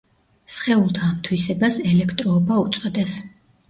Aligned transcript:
სხეულთა 0.55 1.03
ამ 1.09 1.21
თვისებას 1.29 1.79
ელექტროობა 1.93 2.63
უწოდეს. 2.67 3.19